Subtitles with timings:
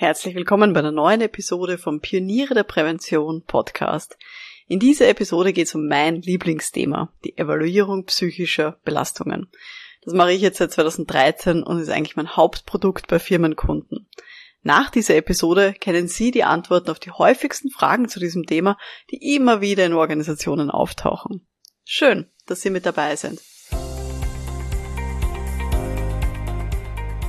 [0.00, 4.16] Herzlich willkommen bei einer neuen Episode vom Pioniere der Prävention Podcast.
[4.66, 9.50] In dieser Episode geht es um mein Lieblingsthema, die Evaluierung psychischer Belastungen.
[10.02, 14.08] Das mache ich jetzt seit 2013 und ist eigentlich mein Hauptprodukt bei Firmenkunden.
[14.62, 18.78] Nach dieser Episode kennen Sie die Antworten auf die häufigsten Fragen zu diesem Thema,
[19.10, 21.46] die immer wieder in Organisationen auftauchen.
[21.84, 23.38] Schön, dass Sie mit dabei sind.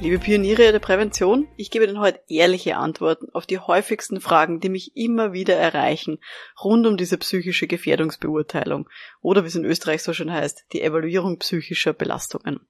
[0.00, 4.68] Liebe Pioniere der Prävention, ich gebe Ihnen heute ehrliche Antworten auf die häufigsten Fragen, die
[4.68, 6.18] mich immer wieder erreichen,
[6.62, 8.88] rund um diese psychische Gefährdungsbeurteilung
[9.22, 12.60] oder wie es in Österreich so schön heißt, die Evaluierung psychischer Belastungen.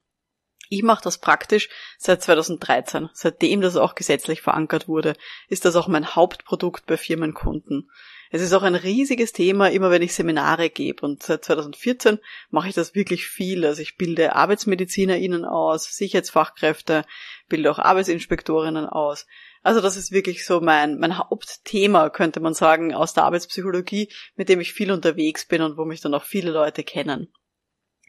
[0.69, 3.09] Ich mache das praktisch seit 2013.
[3.13, 5.15] Seitdem das auch gesetzlich verankert wurde,
[5.49, 7.91] ist das auch mein Hauptprodukt bei Firmenkunden.
[8.35, 11.07] Es ist auch ein riesiges Thema, immer wenn ich Seminare gebe.
[11.07, 12.19] Und seit 2014
[12.51, 13.65] mache ich das wirklich viel.
[13.65, 17.05] Also ich bilde ArbeitsmedizinerInnen aus, Sicherheitsfachkräfte,
[17.49, 19.29] bilde auch Arbeitsinspektorinnen aus.
[19.63, 24.49] Also das ist wirklich so mein, mein Hauptthema, könnte man sagen, aus der Arbeitspsychologie, mit
[24.49, 27.33] dem ich viel unterwegs bin und wo mich dann auch viele Leute kennen.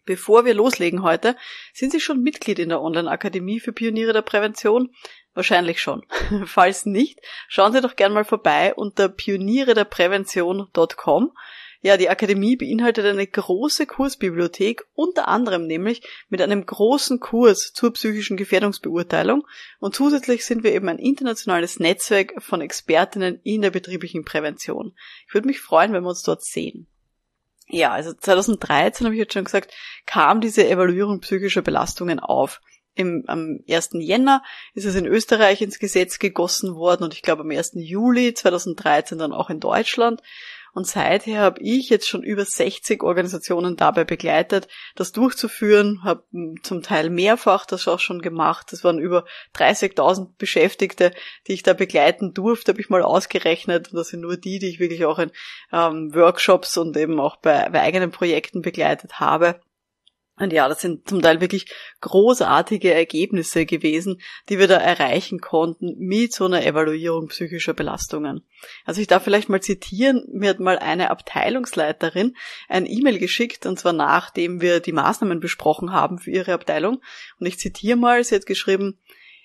[0.06, 1.36] Bevor wir loslegen heute,
[1.72, 4.90] sind Sie schon Mitglied in der Online-Akademie für Pioniere der Prävention?
[5.36, 6.04] Wahrscheinlich schon.
[6.46, 11.32] Falls nicht, schauen Sie doch gern mal vorbei unter pionierederprävention.com.
[11.82, 17.94] Ja, die Akademie beinhaltet eine große Kursbibliothek, unter anderem nämlich mit einem großen Kurs zur
[17.94, 19.46] psychischen Gefährdungsbeurteilung
[19.80, 24.96] und zusätzlich sind wir eben ein internationales Netzwerk von Expertinnen in der betrieblichen Prävention.
[25.28, 26.88] Ich würde mich freuen, wenn wir uns dort sehen.
[27.68, 29.72] Ja, also 2013 habe ich jetzt schon gesagt,
[30.08, 32.62] kam diese Evaluierung psychischer Belastungen auf.
[32.96, 33.92] Im, am 1.
[33.94, 34.42] Jänner
[34.74, 37.74] ist es in Österreich ins Gesetz gegossen worden und ich glaube am 1.
[37.76, 40.22] Juli 2013 dann auch in Deutschland.
[40.76, 46.26] Und seither habe ich jetzt schon über 60 Organisationen dabei begleitet, das durchzuführen, habe
[46.64, 48.74] zum Teil mehrfach das auch schon gemacht.
[48.74, 49.24] Das waren über
[49.56, 51.14] 30.000 Beschäftigte,
[51.48, 53.92] die ich da begleiten durfte, habe ich mal ausgerechnet.
[53.92, 55.32] Und das sind nur die, die ich wirklich auch in
[55.72, 59.62] ähm, Workshops und eben auch bei, bei eigenen Projekten begleitet habe.
[60.38, 61.68] Und ja, das sind zum Teil wirklich
[62.02, 64.20] großartige Ergebnisse gewesen,
[64.50, 68.44] die wir da erreichen konnten mit so einer Evaluierung psychischer Belastungen.
[68.84, 72.36] Also ich darf vielleicht mal zitieren, mir hat mal eine Abteilungsleiterin
[72.68, 77.02] ein E-Mail geschickt, und zwar nachdem wir die Maßnahmen besprochen haben für ihre Abteilung.
[77.40, 79.00] Und ich zitiere mal, sie hat geschrieben,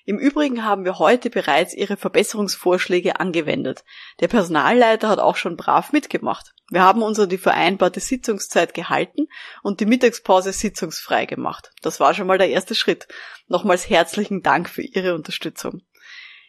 [0.04, 3.84] im Übrigen haben wir heute bereits Ihre Verbesserungsvorschläge angewendet.
[4.20, 6.54] Der Personalleiter hat auch schon brav mitgemacht.
[6.70, 9.26] Wir haben uns an die vereinbarte Sitzungszeit gehalten
[9.62, 11.72] und die Mittagspause sitzungsfrei gemacht.
[11.82, 13.08] Das war schon mal der erste Schritt.
[13.48, 15.82] Nochmals herzlichen Dank für Ihre Unterstützung.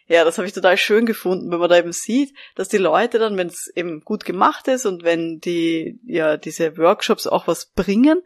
[0.06, 3.18] Ja, das habe ich total schön gefunden, wenn man da eben sieht, dass die Leute
[3.18, 7.66] dann, wenn es eben gut gemacht ist und wenn die ja diese Workshops auch was
[7.66, 8.22] bringen,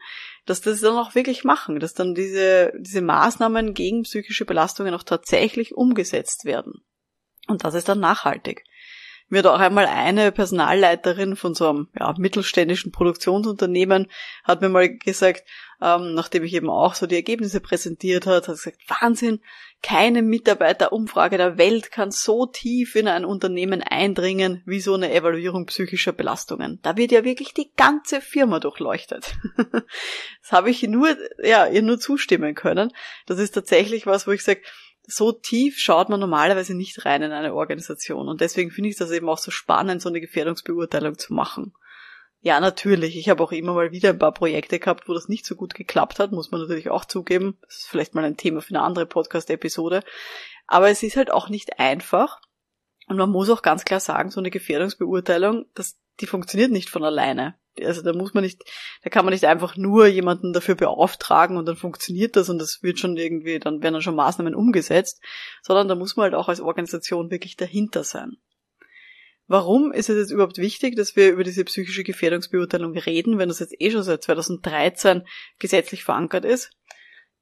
[0.47, 5.03] dass das dann auch wirklich machen, dass dann diese, diese Maßnahmen gegen psychische Belastungen auch
[5.03, 6.84] tatsächlich umgesetzt werden.
[7.47, 8.64] Und das ist dann nachhaltig.
[9.28, 14.08] Mir hat auch einmal eine Personalleiterin von so einem ja, mittelständischen Produktionsunternehmen
[14.44, 15.43] hat mir mal gesagt,
[15.82, 19.41] ähm, nachdem ich eben auch so die Ergebnisse präsentiert hat, hat gesagt, Wahnsinn,
[19.82, 25.66] keine Mitarbeiterumfrage der Welt kann so tief in ein Unternehmen eindringen wie so eine Evaluierung
[25.66, 26.81] psychischer Belastungen.
[26.82, 29.37] Da wird ja wirklich die ganze Firma durchleuchtet.
[29.56, 32.92] das habe ich nur, ja, ihr nur zustimmen können.
[33.26, 34.62] Das ist tatsächlich was, wo ich sage,
[35.06, 38.28] so tief schaut man normalerweise nicht rein in eine Organisation.
[38.28, 41.75] Und deswegen finde ich das eben auch so spannend, so eine Gefährdungsbeurteilung zu machen.
[42.46, 43.16] Ja, natürlich.
[43.16, 45.74] Ich habe auch immer mal wieder ein paar Projekte gehabt, wo das nicht so gut
[45.74, 47.58] geklappt hat, muss man natürlich auch zugeben.
[47.62, 50.04] Das ist vielleicht mal ein Thema für eine andere Podcast-Episode.
[50.68, 52.40] Aber es ist halt auch nicht einfach.
[53.08, 57.02] Und man muss auch ganz klar sagen, so eine Gefährdungsbeurteilung, das, die funktioniert nicht von
[57.02, 58.62] alleine also da muss man nicht,
[59.02, 62.78] da kann man nicht einfach nur jemanden dafür beauftragen und dann funktioniert das und das
[62.82, 65.20] wird schon irgendwie, dann werden dann schon Maßnahmen umgesetzt,
[65.62, 68.38] sondern da muss man halt auch als Organisation wirklich dahinter sein.
[69.48, 73.60] Warum ist es jetzt überhaupt wichtig, dass wir über diese psychische Gefährdungsbeurteilung reden, wenn das
[73.60, 75.22] jetzt eh schon seit 2013
[75.58, 76.72] gesetzlich verankert ist?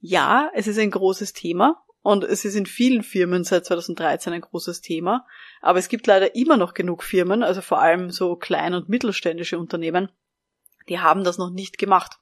[0.00, 4.42] Ja, es ist ein großes Thema und es ist in vielen Firmen seit 2013 ein
[4.42, 5.26] großes Thema,
[5.62, 9.58] aber es gibt leider immer noch genug Firmen, also vor allem so klein- und mittelständische
[9.58, 10.10] Unternehmen,
[10.90, 12.18] die haben das noch nicht gemacht.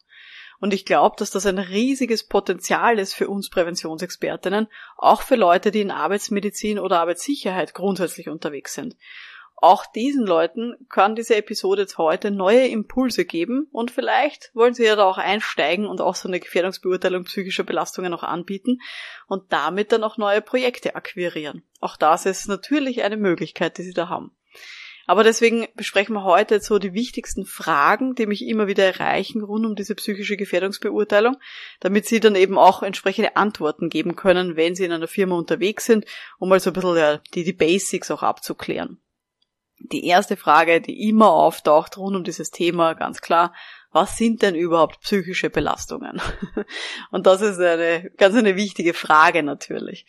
[0.61, 5.73] Und ich glaube, dass das ein riesiges Potenzial ist für uns Präventionsexpertinnen, auch für Leute,
[5.73, 8.95] die in Arbeitsmedizin oder Arbeitssicherheit grundsätzlich unterwegs sind.
[9.63, 14.85] Auch diesen Leuten kann diese Episode jetzt heute neue Impulse geben und vielleicht wollen sie
[14.85, 18.79] ja da auch einsteigen und auch so eine Gefährdungsbeurteilung psychischer Belastungen auch anbieten
[19.29, 21.63] und damit dann auch neue Projekte akquirieren.
[21.81, 24.37] Auch das ist natürlich eine Möglichkeit, die sie da haben.
[25.07, 29.67] Aber deswegen besprechen wir heute so die wichtigsten Fragen, die mich immer wieder erreichen rund
[29.67, 31.37] um diese psychische Gefährdungsbeurteilung,
[31.81, 35.87] damit Sie dann eben auch entsprechende Antworten geben können, wenn Sie in einer Firma unterwegs
[35.87, 36.05] sind,
[36.39, 39.01] um mal so ein bisschen die, die Basics auch abzuklären.
[39.85, 43.53] Die erste Frage, die immer auftaucht rund um dieses Thema, ganz klar,
[43.91, 46.21] was sind denn überhaupt psychische Belastungen?
[47.11, 50.07] Und das ist eine ganz eine wichtige Frage natürlich.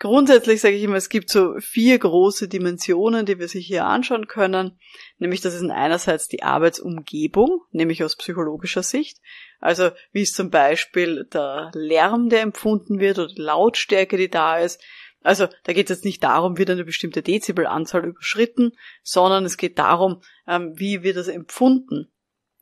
[0.00, 4.28] Grundsätzlich sage ich immer, es gibt so vier große Dimensionen, die wir sich hier anschauen
[4.28, 4.78] können.
[5.18, 9.18] Nämlich das ist einerseits die Arbeitsumgebung, nämlich aus psychologischer Sicht.
[9.58, 14.58] Also wie ist zum Beispiel der Lärm, der empfunden wird oder die Lautstärke, die da
[14.58, 14.80] ist.
[15.22, 18.72] Also da geht es jetzt nicht darum, wird eine bestimmte Dezibelanzahl überschritten,
[19.02, 22.10] sondern es geht darum, ähm, wie wird das empfunden.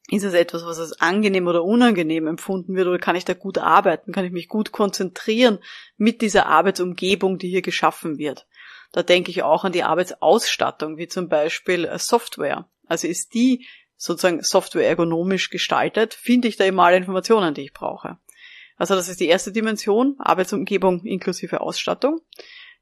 [0.09, 3.59] Ist es etwas, was als angenehm oder unangenehm empfunden wird oder kann ich da gut
[3.59, 4.13] arbeiten?
[4.13, 5.59] Kann ich mich gut konzentrieren
[5.97, 8.47] mit dieser Arbeitsumgebung, die hier geschaffen wird?
[8.93, 12.69] Da denke ich auch an die Arbeitsausstattung, wie zum Beispiel äh, Software.
[12.87, 13.67] Also ist die
[13.97, 18.19] sozusagen Software ergonomisch gestaltet, finde ich da immer alle Informationen, die ich brauche.
[18.77, 22.21] Also das ist die erste Dimension, Arbeitsumgebung inklusive Ausstattung.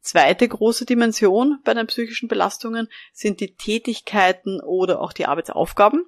[0.00, 6.04] Zweite große Dimension bei den psychischen Belastungen sind die Tätigkeiten oder auch die Arbeitsaufgaben.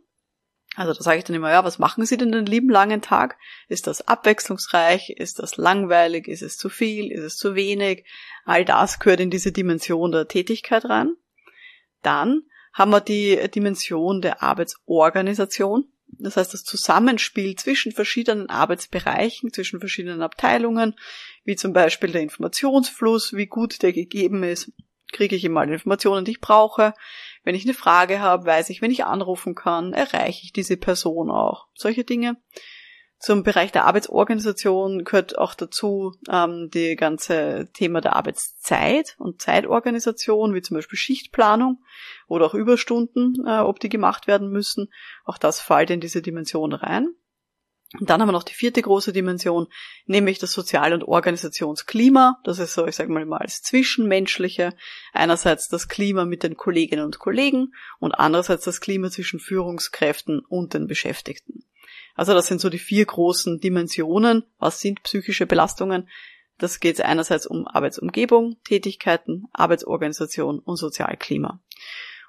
[0.74, 3.38] Also da sage ich dann immer, ja, was machen Sie denn den lieben langen Tag?
[3.68, 5.08] Ist das abwechslungsreich?
[5.08, 6.28] Ist das langweilig?
[6.28, 7.10] Ist es zu viel?
[7.10, 8.04] Ist es zu wenig?
[8.44, 11.16] All das gehört in diese Dimension der Tätigkeit rein.
[12.02, 12.42] Dann
[12.74, 15.90] haben wir die Dimension der Arbeitsorganisation.
[16.08, 20.94] Das heißt, das Zusammenspiel zwischen verschiedenen Arbeitsbereichen, zwischen verschiedenen Abteilungen,
[21.44, 24.72] wie zum Beispiel der Informationsfluss, wie gut der gegeben ist,
[25.12, 26.94] kriege ich immer alle Informationen, die ich brauche.
[27.44, 31.30] Wenn ich eine Frage habe, weiß ich, wenn ich anrufen kann, erreiche ich diese Person
[31.30, 31.68] auch.
[31.74, 32.36] Solche Dinge.
[33.18, 40.54] Zum Bereich der Arbeitsorganisation gehört auch dazu ähm, die ganze Thema der Arbeitszeit und Zeitorganisation,
[40.54, 41.82] wie zum Beispiel Schichtplanung
[42.28, 44.92] oder auch Überstunden, äh, ob die gemacht werden müssen.
[45.24, 47.08] Auch das fällt in diese Dimension rein.
[47.98, 49.68] Und dann haben wir noch die vierte große Dimension,
[50.06, 52.40] nämlich das Sozial- und Organisationsklima.
[52.44, 54.74] Das ist so, ich sage mal mal als Zwischenmenschliche.
[55.12, 60.74] Einerseits das Klima mit den Kolleginnen und Kollegen und andererseits das Klima zwischen Führungskräften und
[60.74, 61.64] den Beschäftigten.
[62.16, 64.44] Also das sind so die vier großen Dimensionen.
[64.58, 66.08] Was sind psychische Belastungen?
[66.58, 71.60] Das geht einerseits um Arbeitsumgebung, Tätigkeiten, Arbeitsorganisation und Sozialklima.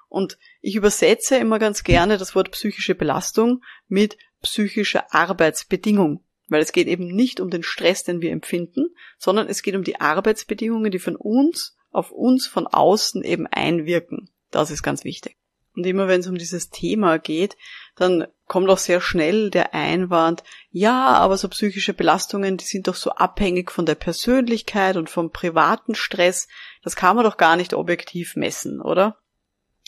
[0.08, 6.24] Und ich übersetze immer ganz gerne das Wort psychische Belastung mit psychischer Arbeitsbedingung.
[6.48, 9.84] Weil es geht eben nicht um den Stress, den wir empfinden, sondern es geht um
[9.84, 14.30] die Arbeitsbedingungen, die von uns auf uns von außen eben einwirken.
[14.50, 15.36] Das ist ganz wichtig.
[15.74, 17.56] Und immer wenn es um dieses Thema geht,
[17.96, 22.94] dann kommt auch sehr schnell der Einwand, ja, aber so psychische Belastungen, die sind doch
[22.94, 26.48] so abhängig von der Persönlichkeit und vom privaten Stress.
[26.82, 29.18] Das kann man doch gar nicht objektiv messen, oder?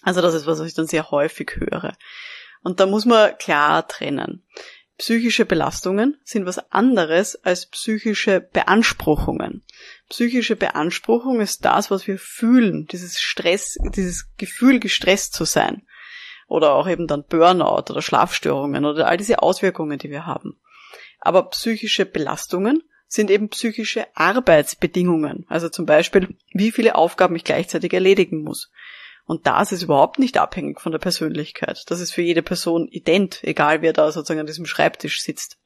[0.02, 1.96] Also das ist, was ich dann sehr häufig höre.
[2.62, 4.44] Und da muss man klar trennen.
[4.98, 9.64] Psychische Belastungen sind was anderes als psychische Beanspruchungen.
[10.10, 15.86] Psychische Beanspruchung ist das, was wir fühlen, dieses Stress, dieses Gefühl, gestresst zu sein.
[16.50, 20.60] Oder auch eben dann Burnout oder Schlafstörungen oder all diese Auswirkungen, die wir haben.
[21.20, 25.46] Aber psychische Belastungen sind eben psychische Arbeitsbedingungen.
[25.48, 28.72] Also zum Beispiel, wie viele Aufgaben ich gleichzeitig erledigen muss.
[29.26, 31.84] Und das ist überhaupt nicht abhängig von der Persönlichkeit.
[31.86, 35.56] Das ist für jede Person ident, egal wer da sozusagen an diesem Schreibtisch sitzt.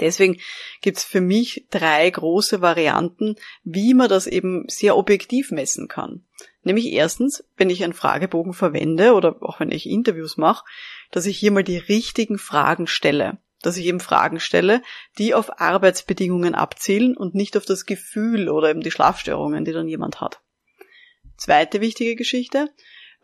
[0.00, 0.38] Deswegen
[0.82, 6.24] gibt's für mich drei große Varianten, wie man das eben sehr objektiv messen kann.
[6.62, 10.64] Nämlich erstens, wenn ich einen Fragebogen verwende oder auch wenn ich Interviews mache,
[11.10, 13.38] dass ich hier mal die richtigen Fragen stelle.
[13.62, 14.82] Dass ich eben Fragen stelle,
[15.16, 19.88] die auf Arbeitsbedingungen abzielen und nicht auf das Gefühl oder eben die Schlafstörungen, die dann
[19.88, 20.42] jemand hat.
[21.36, 22.70] Zweite wichtige Geschichte.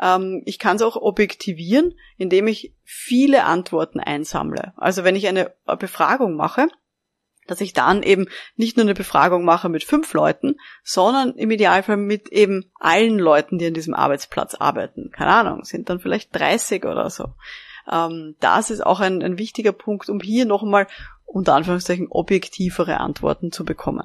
[0.03, 4.75] Ähm, ich kann es auch objektivieren, indem ich viele Antworten einsammle.
[4.77, 6.67] Also wenn ich eine Befragung mache,
[7.47, 11.97] dass ich dann eben nicht nur eine Befragung mache mit fünf Leuten, sondern im Idealfall
[11.97, 15.11] mit eben allen Leuten, die an diesem Arbeitsplatz arbeiten.
[15.11, 17.35] Keine Ahnung, sind dann vielleicht 30 oder so.
[17.91, 20.87] Ähm, das ist auch ein, ein wichtiger Punkt, um hier nochmal
[21.25, 24.05] unter Anführungszeichen objektivere Antworten zu bekommen.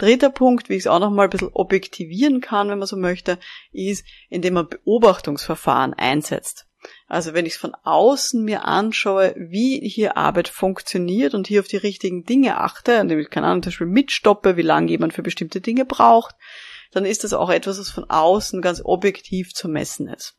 [0.00, 2.96] Dritter Punkt, wie ich es auch noch mal ein bisschen objektivieren kann, wenn man so
[2.96, 3.38] möchte,
[3.70, 6.66] ist, indem man Beobachtungsverfahren einsetzt.
[7.06, 11.68] Also wenn ich es von außen mir anschaue, wie hier Arbeit funktioniert und hier auf
[11.68, 15.22] die richtigen Dinge achte, indem ich, keine Ahnung, zum Beispiel mitstoppe, wie lange jemand für
[15.22, 16.34] bestimmte Dinge braucht,
[16.92, 20.38] dann ist das auch etwas, was von außen ganz objektiv zu messen ist.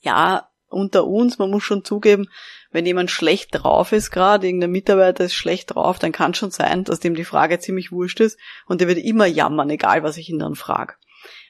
[0.00, 2.28] Ja, unter uns, man muss schon zugeben,
[2.70, 6.84] wenn jemand schlecht drauf ist gerade, irgendein Mitarbeiter ist schlecht drauf, dann kann schon sein,
[6.84, 10.28] dass dem die Frage ziemlich wurscht ist und der wird immer jammern, egal was ich
[10.28, 10.94] ihn dann frage.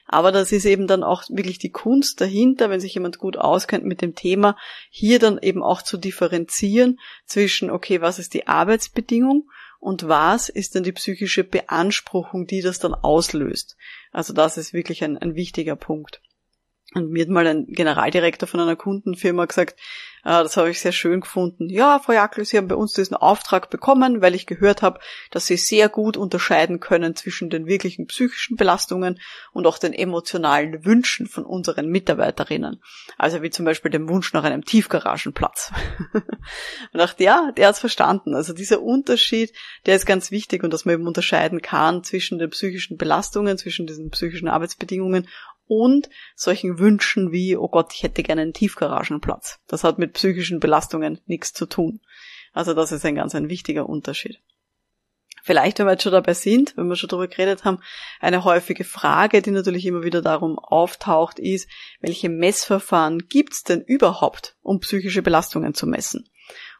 [0.07, 3.83] Aber das ist eben dann auch wirklich die Kunst dahinter, wenn sich jemand gut auskennt
[3.83, 4.55] mit dem Thema,
[4.89, 10.75] hier dann eben auch zu differenzieren zwischen, okay, was ist die Arbeitsbedingung und was ist
[10.75, 13.75] denn die psychische Beanspruchung, die das dann auslöst.
[14.11, 16.21] Also das ist wirklich ein, ein wichtiger Punkt.
[16.93, 19.77] Und mir hat mal ein Generaldirektor von einer Kundenfirma gesagt,
[20.23, 21.69] äh, das habe ich sehr schön gefunden.
[21.69, 25.45] Ja, Frau Jakl, Sie haben bei uns diesen Auftrag bekommen, weil ich gehört habe, dass
[25.47, 29.19] Sie sehr gut unterscheiden können zwischen den wirklichen psychischen Belastungen
[29.51, 32.81] und auch den emotionalen Wünschen von unseren Mitarbeiterinnen.
[33.17, 35.73] Also wie zum Beispiel dem Wunsch nach einem Tiefgaragenplatz.
[36.13, 38.33] und dachte, ja, der hat's verstanden.
[38.33, 39.51] Also dieser Unterschied,
[39.85, 43.87] der ist ganz wichtig und dass man eben unterscheiden kann zwischen den psychischen Belastungen, zwischen
[43.87, 45.27] diesen psychischen Arbeitsbedingungen
[45.67, 49.59] und solchen Wünschen wie, oh Gott, ich hätte gerne einen Tiefgaragenplatz.
[49.67, 52.01] Das hat mit psychischen Belastungen nichts zu tun.
[52.53, 54.41] Also das ist ein ganz ein wichtiger Unterschied.
[55.43, 57.79] Vielleicht, wenn wir jetzt schon dabei sind, wenn wir schon darüber geredet haben,
[58.19, 61.69] eine häufige Frage, die natürlich immer wieder darum auftaucht, ist,
[62.01, 66.29] welche Messverfahren gibt es denn überhaupt, um psychische Belastungen zu messen?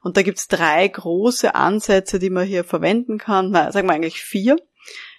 [0.02, 3.94] Und da gibt es drei große Ansätze, die man hier verwenden kann, na, sagen wir
[3.94, 4.58] eigentlich vier,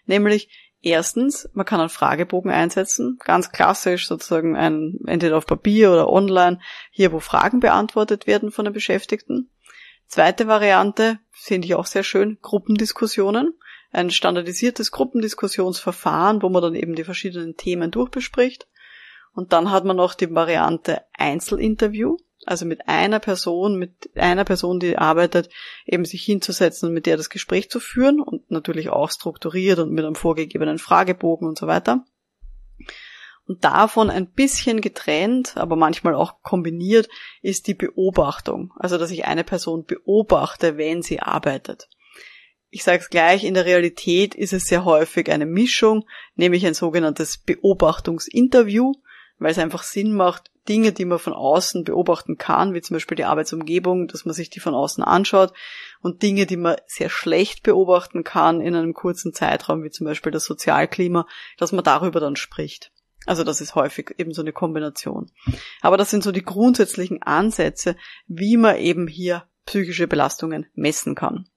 [0.04, 6.08] nämlich Erstens, man kann einen Fragebogen einsetzen, ganz klassisch sozusagen ein, entweder auf Papier oder
[6.08, 9.50] online, hier wo Fragen beantwortet werden von den Beschäftigten.
[10.06, 13.54] Zweite Variante, finde ich auch sehr schön, Gruppendiskussionen.
[13.90, 18.68] Ein standardisiertes Gruppendiskussionsverfahren, wo man dann eben die verschiedenen Themen durchbespricht.
[19.32, 22.16] Und dann hat man noch die Variante Einzelinterview
[22.46, 25.50] also mit einer Person, mit einer Person, die arbeitet,
[25.86, 29.92] eben sich hinzusetzen und mit der das Gespräch zu führen und natürlich auch strukturiert und
[29.92, 32.04] mit einem vorgegebenen Fragebogen und so weiter.
[33.46, 37.08] Und davon ein bisschen getrennt, aber manchmal auch kombiniert,
[37.40, 38.74] ist die Beobachtung.
[38.76, 41.88] Also, dass ich eine Person beobachte, wenn sie arbeitet.
[42.68, 46.04] Ich sage es gleich, in der Realität ist es sehr häufig eine Mischung,
[46.34, 48.92] nämlich ein sogenanntes Beobachtungsinterview,
[49.38, 53.16] weil es einfach Sinn macht, Dinge, die man von außen beobachten kann, wie zum Beispiel
[53.16, 55.52] die Arbeitsumgebung, dass man sich die von außen anschaut
[56.00, 60.32] und Dinge, die man sehr schlecht beobachten kann in einem kurzen Zeitraum, wie zum Beispiel
[60.32, 62.92] das Sozialklima, dass man darüber dann spricht.
[63.26, 65.30] Also das ist häufig eben so eine Kombination.
[65.80, 67.96] Aber das sind so die grundsätzlichen Ansätze,
[68.26, 71.48] wie man eben hier psychische Belastungen messen kann.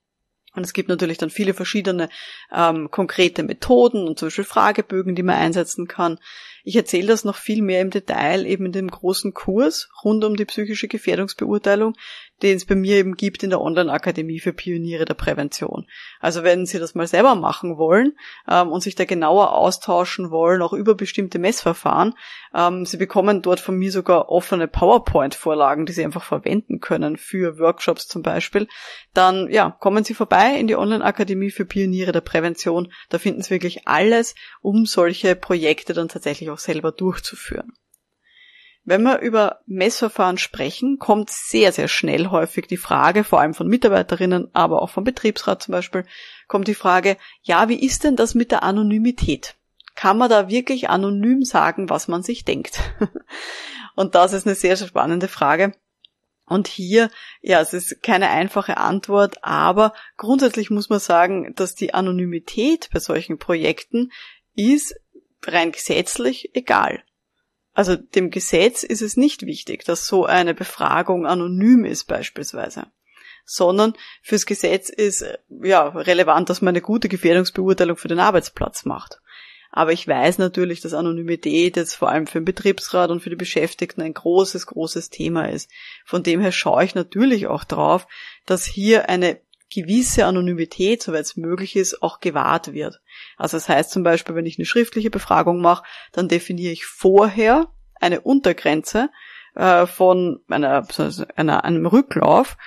[0.54, 2.10] Und es gibt natürlich dann viele verschiedene
[2.54, 6.20] ähm, konkrete Methoden und zum Beispiel Fragebögen, die man einsetzen kann.
[6.64, 10.36] Ich erzähle das noch viel mehr im Detail eben in dem großen Kurs rund um
[10.36, 11.96] die psychische Gefährdungsbeurteilung,
[12.42, 15.88] den es bei mir eben gibt in der Online-Akademie für Pioniere der Prävention.
[16.20, 18.14] Also wenn Sie das mal selber machen wollen
[18.48, 22.14] ähm, und sich da genauer austauschen wollen, auch über bestimmte Messverfahren,
[22.54, 27.60] ähm, Sie bekommen dort von mir sogar offene PowerPoint-Vorlagen, die Sie einfach verwenden können für
[27.60, 28.68] Workshops zum Beispiel,
[29.14, 32.92] dann ja, kommen Sie vorbei in die Online-Akademie für Pioniere der Prävention.
[33.10, 37.74] Da finden Sie wirklich alles, um solche Projekte dann tatsächlich auch selber durchzuführen.
[38.84, 43.68] Wenn wir über Messverfahren sprechen, kommt sehr, sehr schnell häufig die Frage, vor allem von
[43.68, 46.06] Mitarbeiterinnen, aber auch vom Betriebsrat zum Beispiel,
[46.48, 49.56] kommt die Frage, ja, wie ist denn das mit der Anonymität?
[49.94, 52.80] Kann man da wirklich anonym sagen, was man sich denkt?
[53.96, 55.74] Und das ist eine sehr, sehr spannende Frage.
[56.46, 57.10] Und hier,
[57.42, 63.00] ja, es ist keine einfache Antwort, aber grundsätzlich muss man sagen, dass die Anonymität bei
[63.00, 64.12] solchen Projekten
[64.56, 64.96] ist
[65.46, 67.04] rein gesetzlich egal.
[67.74, 72.88] Also dem Gesetz ist es nicht wichtig, dass so eine Befragung anonym ist beispielsweise,
[73.46, 75.26] sondern fürs Gesetz ist
[75.64, 79.22] ja relevant, dass man eine gute Gefährdungsbeurteilung für den Arbeitsplatz macht.
[79.74, 83.38] Aber ich weiß natürlich, dass Anonymität jetzt vor allem für den Betriebsrat und für die
[83.38, 85.72] Beschäftigten ein großes, großes Thema ist.
[86.04, 88.06] Von dem her schaue ich natürlich auch drauf,
[88.46, 89.40] dass hier eine
[89.74, 93.02] gewisse Anonymität, soweit es möglich ist, auch gewahrt wird.
[93.38, 97.68] Also das heißt zum Beispiel, wenn ich eine schriftliche Befragung mache, dann definiere ich vorher
[98.00, 99.10] eine Untergrenze
[99.56, 100.88] äh, von einer,
[101.36, 102.58] einer, einem Rücklauf,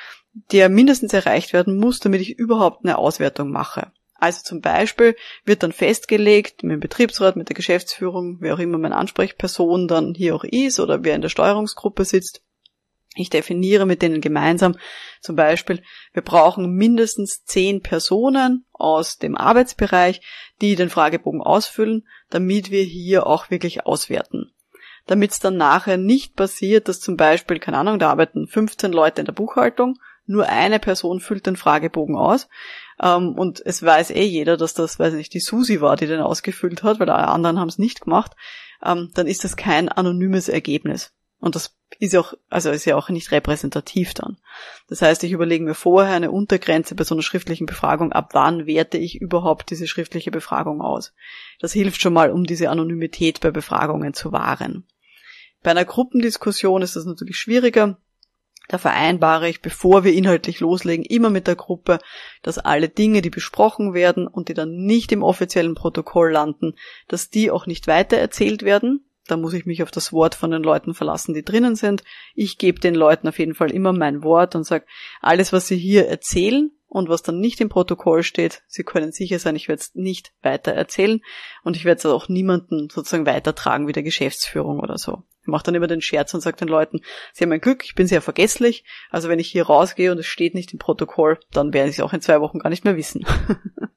[0.52, 3.92] der mindestens erreicht werden muss, damit ich überhaupt eine Auswertung mache.
[4.14, 8.78] Also zum Beispiel wird dann festgelegt mit dem Betriebsrat, mit der Geschäftsführung, wer auch immer
[8.78, 12.42] meine Ansprechperson dann hier auch ist oder wer in der Steuerungsgruppe sitzt,
[13.14, 14.76] ich definiere mit denen gemeinsam
[15.20, 20.20] zum Beispiel, wir brauchen mindestens zehn Personen aus dem Arbeitsbereich,
[20.60, 24.52] die den Fragebogen ausfüllen, damit wir hier auch wirklich auswerten.
[25.06, 29.20] Damit es dann nachher nicht passiert, dass zum Beispiel, keine Ahnung, da arbeiten 15 Leute
[29.20, 32.48] in der Buchhaltung, nur eine Person füllt den Fragebogen aus
[33.00, 36.20] ähm, und es weiß eh jeder, dass das, weiß nicht, die Susi war, die den
[36.20, 38.32] ausgefüllt hat, weil alle anderen haben es nicht gemacht,
[38.82, 41.12] ähm, dann ist das kein anonymes Ergebnis.
[41.44, 44.38] Und das ist auch, also ist ja auch nicht repräsentativ dann.
[44.88, 48.64] Das heißt, ich überlege mir vorher eine Untergrenze bei so einer schriftlichen Befragung, ab wann
[48.64, 51.12] werte ich überhaupt diese schriftliche Befragung aus.
[51.60, 54.86] Das hilft schon mal, um diese Anonymität bei Befragungen zu wahren.
[55.62, 57.98] Bei einer Gruppendiskussion ist das natürlich schwieriger.
[58.68, 61.98] Da vereinbare ich, bevor wir inhaltlich loslegen, immer mit der Gruppe,
[62.40, 66.74] dass alle Dinge, die besprochen werden und die dann nicht im offiziellen Protokoll landen,
[67.06, 70.62] dass die auch nicht weitererzählt werden, da muss ich mich auf das Wort von den
[70.62, 72.04] Leuten verlassen, die drinnen sind.
[72.34, 74.86] Ich gebe den Leuten auf jeden Fall immer mein Wort und sage,
[75.20, 79.38] alles, was sie hier erzählen und was dann nicht im Protokoll steht, sie können sicher
[79.38, 81.20] sein, ich werde es nicht weiter erzählen
[81.64, 85.24] und ich werde es auch niemanden sozusagen weitertragen wie der Geschäftsführung oder so.
[85.42, 87.00] Ich mache dann immer den Scherz und sage den Leuten,
[87.32, 90.26] sie haben ein Glück, ich bin sehr vergesslich, also wenn ich hier rausgehe und es
[90.26, 92.96] steht nicht im Protokoll, dann werden sie es auch in zwei Wochen gar nicht mehr
[92.96, 93.26] wissen.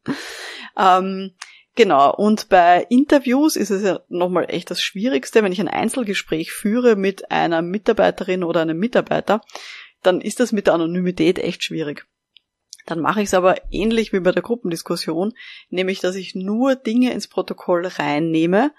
[0.78, 1.36] ähm,
[1.78, 6.52] Genau, und bei Interviews ist es ja nochmal echt das Schwierigste, wenn ich ein Einzelgespräch
[6.52, 9.42] führe mit einer Mitarbeiterin oder einem Mitarbeiter,
[10.02, 12.08] dann ist das mit der Anonymität echt schwierig.
[12.88, 15.34] Dann mache ich es aber ähnlich wie bei der Gruppendiskussion,
[15.70, 18.72] nämlich dass ich nur Dinge ins Protokoll reinnehme,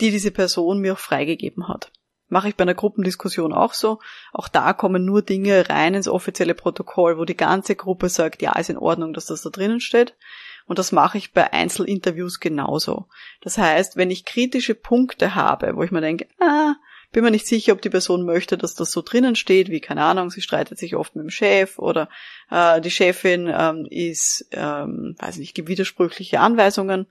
[0.00, 1.90] die diese Person mir auch freigegeben hat.
[2.28, 3.98] Mache ich bei einer Gruppendiskussion auch so.
[4.32, 8.56] Auch da kommen nur Dinge rein ins offizielle Protokoll, wo die ganze Gruppe sagt, ja,
[8.56, 10.14] ist in Ordnung, dass das da drinnen steht.
[10.66, 13.06] Und das mache ich bei Einzelinterviews genauso.
[13.40, 16.74] Das heißt, wenn ich kritische Punkte habe, wo ich mir denke, ah,
[17.12, 20.02] bin mir nicht sicher, ob die Person möchte, dass das so drinnen steht, wie keine
[20.02, 22.08] Ahnung, sie streitet sich oft mit dem Chef oder
[22.50, 27.06] äh, die Chefin ähm, ist, ähm, weiß nicht, gibt widersprüchliche Anweisungen,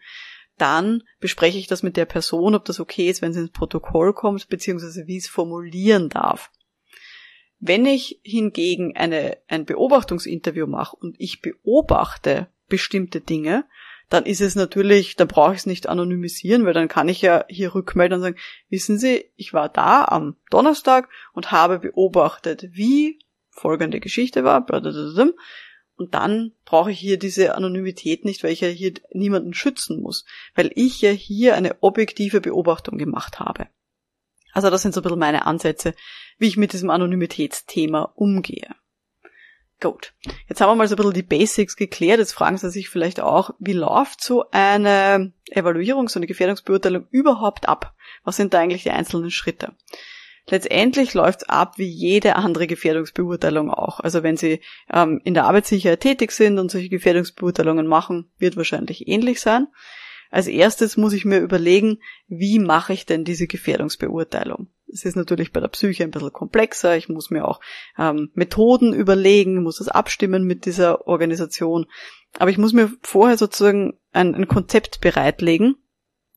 [0.57, 4.13] dann bespreche ich das mit der Person, ob das okay ist, wenn sie ins Protokoll
[4.13, 6.51] kommt, beziehungsweise wie es formulieren darf.
[7.59, 13.65] Wenn ich hingegen eine, ein Beobachtungsinterview mache und ich beobachte, bestimmte Dinge,
[14.09, 17.45] dann ist es natürlich, dann brauche ich es nicht anonymisieren, weil dann kann ich ja
[17.49, 18.37] hier rückmelden und sagen,
[18.69, 23.19] wissen Sie, ich war da am Donnerstag und habe beobachtet, wie
[23.49, 24.65] folgende Geschichte war,
[25.97, 30.25] und dann brauche ich hier diese Anonymität nicht, weil ich ja hier niemanden schützen muss,
[30.53, 33.67] weil ich ja hier eine objektive Beobachtung gemacht habe.
[34.51, 35.95] Also das sind so ein bisschen meine Ansätze,
[36.37, 38.75] wie ich mit diesem Anonymitätsthema umgehe.
[39.81, 40.13] Gut.
[40.47, 42.19] Jetzt haben wir mal so ein bisschen die Basics geklärt.
[42.19, 47.67] Jetzt fragen Sie sich vielleicht auch, wie läuft so eine Evaluierung, so eine Gefährdungsbeurteilung überhaupt
[47.67, 47.93] ab?
[48.23, 49.73] Was sind da eigentlich die einzelnen Schritte?
[50.47, 53.99] Letztendlich läuft es ab wie jede andere Gefährdungsbeurteilung auch.
[53.99, 54.61] Also wenn Sie
[54.93, 59.67] ähm, in der Arbeitssicherheit tätig sind und solche Gefährdungsbeurteilungen machen, wird wahrscheinlich ähnlich sein.
[60.29, 64.67] Als erstes muss ich mir überlegen, wie mache ich denn diese Gefährdungsbeurteilung?
[64.95, 66.95] Es ist natürlich bei der Psyche ein bisschen komplexer.
[66.95, 67.59] Ich muss mir auch
[67.97, 71.87] ähm, Methoden überlegen, muss das abstimmen mit dieser Organisation.
[72.39, 75.75] Aber ich muss mir vorher sozusagen ein, ein Konzept bereitlegen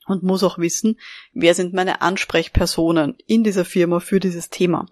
[0.07, 0.99] und muss auch wissen,
[1.33, 4.87] wer sind meine Ansprechpersonen in dieser Firma für dieses Thema.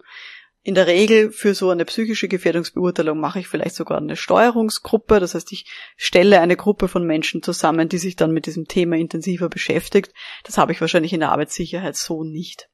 [0.63, 5.19] In der Regel für so eine psychische Gefährdungsbeurteilung mache ich vielleicht sogar eine Steuerungsgruppe.
[5.19, 5.65] Das heißt, ich
[5.97, 10.13] stelle eine Gruppe von Menschen zusammen, die sich dann mit diesem Thema intensiver beschäftigt.
[10.45, 12.69] Das habe ich wahrscheinlich in der Arbeitssicherheit so nicht.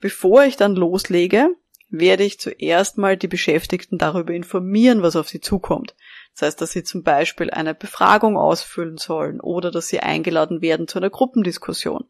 [0.00, 1.48] Bevor ich dann loslege,
[1.90, 5.94] werde ich zuerst mal die Beschäftigten darüber informieren, was auf sie zukommt.
[6.34, 10.86] Das heißt, dass sie zum Beispiel eine Befragung ausfüllen sollen oder dass sie eingeladen werden
[10.86, 12.04] zu einer Gruppendiskussion.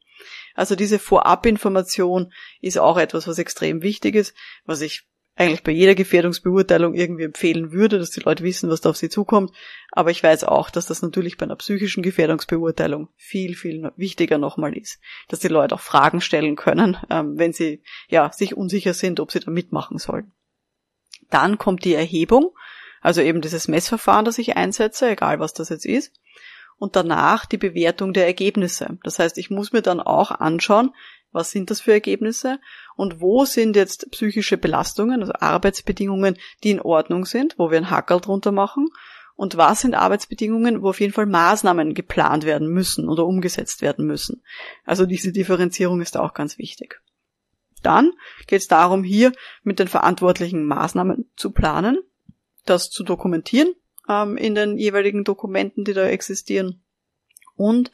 [0.54, 5.94] Also diese Vorabinformation ist auch etwas, was extrem wichtig ist, was ich eigentlich bei jeder
[5.94, 9.52] Gefährdungsbeurteilung irgendwie empfehlen würde, dass die Leute wissen, was da auf sie zukommt.
[9.92, 14.76] Aber ich weiß auch, dass das natürlich bei einer psychischen Gefährdungsbeurteilung viel, viel wichtiger nochmal
[14.76, 15.00] ist.
[15.28, 19.30] Dass die Leute auch Fragen stellen können, ähm, wenn sie ja sich unsicher sind, ob
[19.30, 20.32] sie da mitmachen sollen.
[21.30, 22.50] Dann kommt die Erhebung,
[23.00, 26.12] also eben dieses Messverfahren, das ich einsetze, egal was das jetzt ist.
[26.78, 28.98] Und danach die Bewertung der Ergebnisse.
[29.02, 30.92] Das heißt, ich muss mir dann auch anschauen,
[31.32, 32.58] was sind das für Ergebnisse
[32.96, 37.90] und wo sind jetzt psychische Belastungen, also Arbeitsbedingungen, die in Ordnung sind, wo wir ein
[37.90, 38.88] Hackerl drunter machen
[39.36, 44.06] und was sind Arbeitsbedingungen, wo auf jeden Fall Maßnahmen geplant werden müssen oder umgesetzt werden
[44.06, 44.42] müssen.
[44.84, 47.00] Also diese Differenzierung ist auch ganz wichtig.
[47.82, 48.12] Dann
[48.46, 51.98] geht es darum, hier mit den verantwortlichen Maßnahmen zu planen,
[52.64, 53.74] das zu dokumentieren
[54.08, 56.82] ähm, in den jeweiligen Dokumenten, die da existieren
[57.54, 57.92] und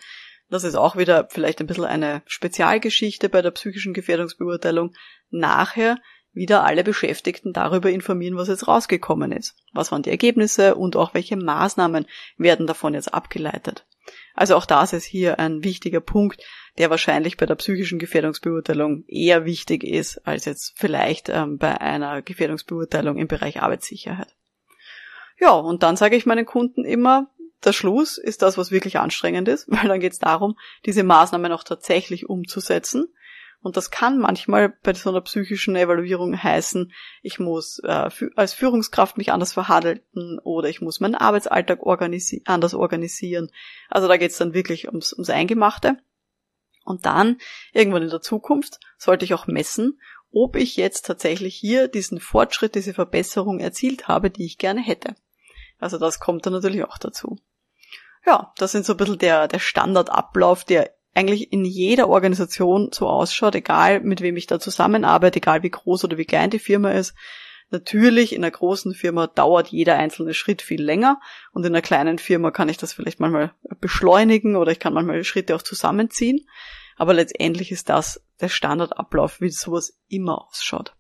[0.51, 4.95] das ist auch wieder vielleicht ein bisschen eine Spezialgeschichte bei der psychischen Gefährdungsbeurteilung.
[5.31, 5.97] Nachher
[6.33, 9.55] wieder alle Beschäftigten darüber informieren, was jetzt rausgekommen ist.
[9.73, 13.87] Was waren die Ergebnisse und auch welche Maßnahmen werden davon jetzt abgeleitet.
[14.35, 16.43] Also auch das ist hier ein wichtiger Punkt,
[16.77, 22.21] der wahrscheinlich bei der psychischen Gefährdungsbeurteilung eher wichtig ist als jetzt vielleicht ähm, bei einer
[22.21, 24.35] Gefährdungsbeurteilung im Bereich Arbeitssicherheit.
[25.39, 27.31] Ja, und dann sage ich meinen Kunden immer,
[27.65, 31.53] der Schluss ist das, was wirklich anstrengend ist, weil dann geht es darum, diese Maßnahmen
[31.53, 33.07] auch tatsächlich umzusetzen.
[33.61, 39.17] Und das kann manchmal bei so einer psychischen Evaluierung heißen, ich muss äh, als Führungskraft
[39.17, 43.51] mich anders verhalten oder ich muss meinen Arbeitsalltag organisi anders organisieren.
[43.89, 45.97] Also da geht es dann wirklich ums, ums Eingemachte.
[46.85, 47.39] Und dann,
[47.73, 49.99] irgendwann in der Zukunft, sollte ich auch messen,
[50.31, 55.15] ob ich jetzt tatsächlich hier diesen Fortschritt, diese Verbesserung erzielt habe, die ich gerne hätte.
[55.79, 57.39] Also das kommt dann natürlich auch dazu.
[58.27, 63.09] Ja, das sind so ein bisschen der, der Standardablauf, der eigentlich in jeder Organisation so
[63.09, 66.91] ausschaut, egal mit wem ich da zusammenarbeite, egal wie groß oder wie klein die Firma
[66.91, 67.15] ist.
[67.71, 71.21] Natürlich, in einer großen Firma dauert jeder einzelne Schritt viel länger
[71.53, 75.23] und in einer kleinen Firma kann ich das vielleicht manchmal beschleunigen oder ich kann manchmal
[75.25, 76.47] Schritte auch zusammenziehen.
[76.97, 80.95] Aber letztendlich ist das der Standardablauf, wie sowas immer ausschaut.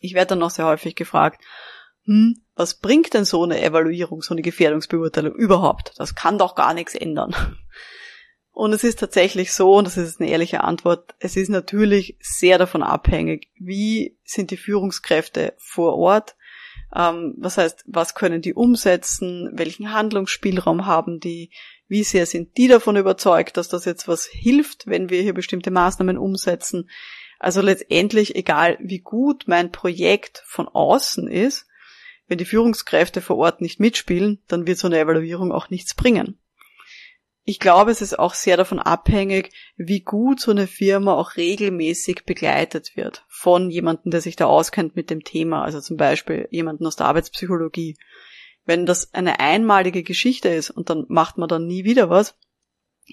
[0.00, 1.42] Ich werde dann noch sehr häufig gefragt,
[2.04, 5.92] hm, was bringt denn so eine Evaluierung, so eine Gefährdungsbeurteilung überhaupt?
[5.98, 7.36] Das kann doch gar nichts ändern.
[8.50, 12.56] Und es ist tatsächlich so, und das ist eine ehrliche Antwort, es ist natürlich sehr
[12.56, 16.36] davon abhängig, wie sind die Führungskräfte vor Ort,
[16.94, 21.50] ähm, was heißt, was können die umsetzen, welchen Handlungsspielraum haben die,
[21.86, 25.70] wie sehr sind die davon überzeugt, dass das jetzt was hilft, wenn wir hier bestimmte
[25.70, 26.88] Maßnahmen umsetzen.
[27.38, 31.65] Also letztendlich, egal wie gut mein Projekt von außen ist,
[32.28, 36.38] wenn die Führungskräfte vor Ort nicht mitspielen, dann wird so eine Evaluierung auch nichts bringen
[37.48, 42.24] ich glaube, es ist auch sehr davon abhängig, wie gut so eine Firma auch regelmäßig
[42.24, 46.84] begleitet wird von jemandem, der sich da auskennt mit dem Thema, also zum Beispiel jemanden
[46.84, 47.96] aus der Arbeitspsychologie.
[48.64, 52.36] Wenn das eine einmalige Geschichte ist und dann macht man dann nie wieder was,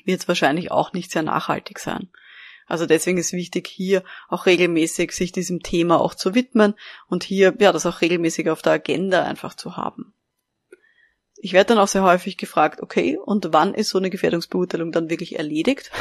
[0.03, 2.09] wird es wahrscheinlich auch nicht sehr nachhaltig sein.
[2.67, 6.75] Also deswegen ist wichtig, hier auch regelmäßig sich diesem Thema auch zu widmen
[7.07, 10.13] und hier, ja, das auch regelmäßig auf der Agenda einfach zu haben.
[11.35, 15.09] Ich werde dann auch sehr häufig gefragt, okay, und wann ist so eine Gefährdungsbeurteilung dann
[15.09, 15.91] wirklich erledigt?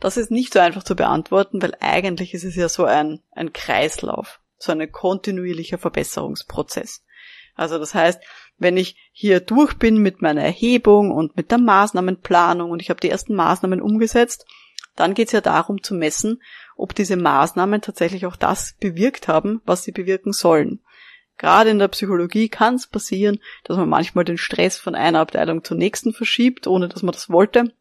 [0.00, 3.52] Das ist nicht so einfach zu beantworten, weil eigentlich ist es ja so ein, ein
[3.52, 7.02] Kreislauf, so ein kontinuierlicher Verbesserungsprozess.
[7.56, 8.22] Also das heißt,
[8.58, 13.00] wenn ich hier durch bin mit meiner Erhebung und mit der Maßnahmenplanung und ich habe
[13.00, 14.46] die ersten Maßnahmen umgesetzt,
[14.98, 16.42] dann geht es ja darum zu messen,
[16.76, 20.80] ob diese Maßnahmen tatsächlich auch das bewirkt haben, was sie bewirken sollen.
[21.36, 25.62] Gerade in der Psychologie kann es passieren, dass man manchmal den Stress von einer Abteilung
[25.62, 27.72] zur nächsten verschiebt, ohne dass man das wollte.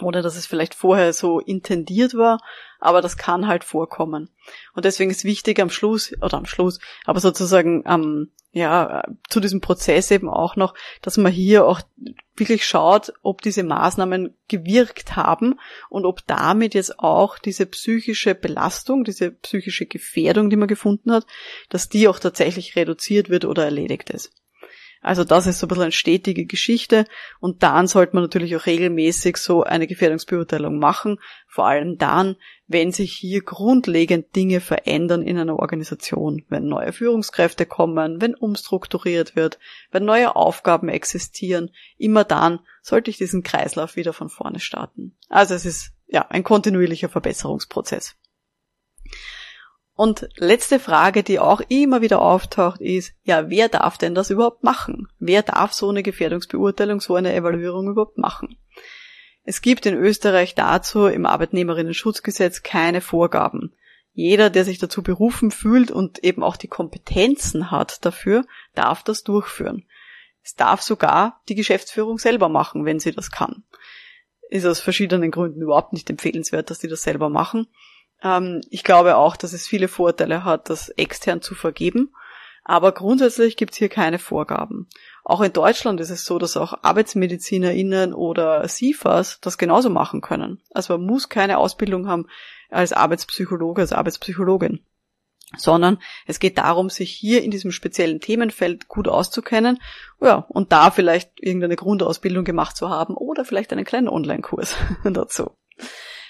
[0.00, 2.40] Oder dass es vielleicht vorher so intendiert war,
[2.80, 4.30] aber das kann halt vorkommen.
[4.74, 9.60] Und deswegen ist wichtig am Schluss, oder am Schluss, aber sozusagen am, ja, zu diesem
[9.60, 11.82] Prozess eben auch noch, dass man hier auch
[12.36, 19.04] wirklich schaut, ob diese Maßnahmen gewirkt haben und ob damit jetzt auch diese psychische Belastung,
[19.04, 21.26] diese psychische Gefährdung, die man gefunden hat,
[21.68, 24.32] dass die auch tatsächlich reduziert wird oder erledigt ist.
[25.00, 27.04] Also das ist so ein bisschen eine stetige Geschichte
[27.38, 32.90] und dann sollte man natürlich auch regelmäßig so eine Gefährdungsbeurteilung machen, vor allem dann, wenn
[32.90, 39.58] sich hier grundlegend Dinge verändern in einer Organisation, wenn neue Führungskräfte kommen, wenn umstrukturiert wird,
[39.92, 45.16] wenn neue Aufgaben existieren, immer dann sollte ich diesen Kreislauf wieder von vorne starten.
[45.28, 48.16] Also es ist ja ein kontinuierlicher Verbesserungsprozess.
[49.96, 54.62] Und letzte Frage, die auch immer wieder auftaucht, ist, ja, wer darf denn das überhaupt
[54.62, 55.08] machen?
[55.18, 58.58] Wer darf so eine Gefährdungsbeurteilung, so eine Evaluierung überhaupt machen?
[59.44, 63.74] Es gibt in Österreich dazu im Arbeitnehmerinnen-Schutzgesetz keine Vorgaben.
[64.12, 69.24] Jeder, der sich dazu berufen fühlt und eben auch die Kompetenzen hat dafür, darf das
[69.24, 69.86] durchführen.
[70.42, 73.64] Es darf sogar die Geschäftsführung selber machen, wenn sie das kann.
[74.50, 77.66] Ist aus verschiedenen Gründen überhaupt nicht empfehlenswert, dass die das selber machen.
[78.26, 82.12] Ähm, ich glaube auch, dass es viele Vorteile hat, das extern zu vergeben.
[82.64, 84.88] Aber grundsätzlich gibt es hier keine Vorgaben.
[85.22, 90.60] Auch in Deutschland ist es so, dass auch ArbeitsmedizinerInnen oder SIFAs das genauso machen können.
[90.72, 92.26] Also man muss keine Ausbildung haben
[92.68, 94.80] als Arbeitspsychologe, als Arbeitspsychologin.
[95.56, 99.78] Sondern es geht darum, sich hier in diesem speziellen Themenfeld gut auszukennen,
[100.20, 105.52] ja, und da vielleicht irgendeine Grundausbildung gemacht zu haben oder vielleicht einen kleinen Online-Kurs dazu.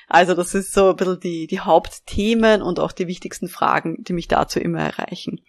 [0.08, 4.12] Also das ist so ein bisschen die, die Hauptthemen und auch die wichtigsten Fragen, die
[4.12, 5.40] mich dazu immer erreichen.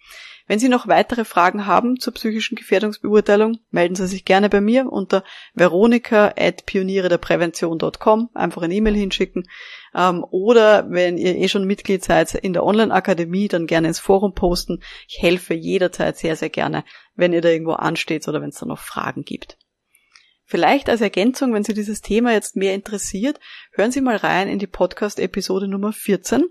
[0.48, 4.90] Wenn Sie noch weitere Fragen haben zur psychischen Gefährdungsbeurteilung, melden Sie sich gerne bei mir
[4.90, 9.46] unter veronika.pionierederprävention.com, einfach eine E-Mail hinschicken.
[9.94, 14.34] Ähm, oder wenn ihr eh schon Mitglied seid in der Online-Akademie, dann gerne ins Forum
[14.34, 14.82] posten.
[15.06, 16.82] Ich helfe jederzeit sehr, sehr gerne,
[17.14, 19.58] wenn ihr da irgendwo ansteht oder wenn es da noch Fragen gibt.
[20.50, 23.38] Vielleicht als Ergänzung, wenn Sie dieses Thema jetzt mehr interessiert,
[23.72, 26.46] hören Sie mal rein in die Podcast-Episode Nummer 14.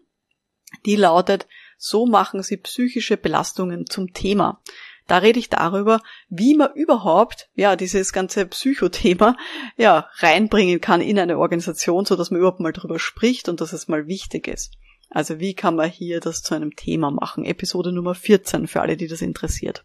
[0.86, 1.47] Die lautet,
[1.79, 4.62] so machen Sie psychische Belastungen zum Thema.
[5.07, 9.36] Da rede ich darüber, wie man überhaupt, ja, dieses ganze Psychothema,
[9.77, 13.73] ja, reinbringen kann in eine Organisation, so dass man überhaupt mal drüber spricht und dass
[13.73, 14.75] es mal wichtig ist.
[15.10, 17.45] Also wie kann man hier das zu einem Thema machen?
[17.45, 19.83] Episode Nummer 14 für alle, die das interessiert.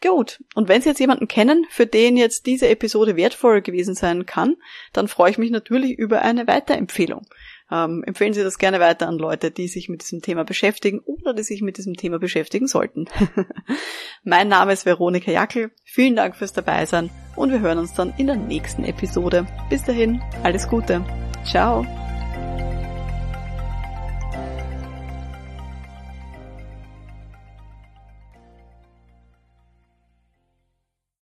[0.00, 4.26] Gut, und wenn Sie jetzt jemanden kennen, für den jetzt diese Episode wertvoll gewesen sein
[4.26, 4.56] kann,
[4.92, 7.26] dann freue ich mich natürlich über eine Weiterempfehlung.
[7.70, 11.34] Ähm, empfehlen Sie das gerne weiter an Leute, die sich mit diesem Thema beschäftigen oder
[11.34, 13.06] die sich mit diesem Thema beschäftigen sollten.
[14.24, 15.72] mein Name ist Veronika Jackel.
[15.84, 19.46] Vielen Dank fürs Dabeisein und wir hören uns dann in der nächsten Episode.
[19.68, 21.04] Bis dahin, alles Gute.
[21.44, 21.84] Ciao.